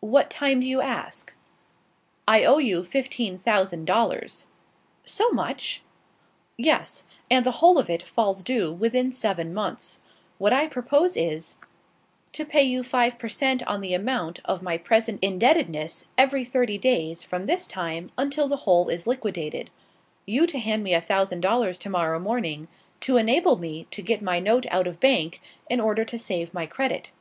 [0.00, 1.32] "What time do you ask?"
[2.26, 4.48] "I owe you fifteen thousand dollars."
[5.04, 5.80] "So much?"
[6.56, 10.00] "Yes; and the whole of it falls due within seven months.
[10.38, 11.56] What I propose is,
[12.32, 13.62] to pay you five per cent.
[13.68, 18.56] on the amount of my present indebtedness every thirty days from this time until the
[18.66, 19.70] whole is liquidated;
[20.26, 22.66] you to hand me a thousand dollars to morrow morning,
[23.02, 26.66] to enable me to get my note out of bank, in order to save my
[26.66, 27.12] credit."